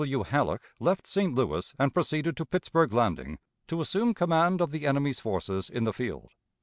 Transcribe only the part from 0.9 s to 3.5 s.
St. Louis and proceeded to Pittsburg Landing